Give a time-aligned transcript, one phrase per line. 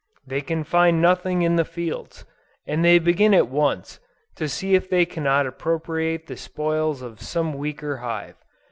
[0.25, 2.25] They can find nothing in the fields,
[2.65, 3.99] and they begin at once,
[4.35, 8.37] to see if they cannot appropriate the spoils of some weaker hive.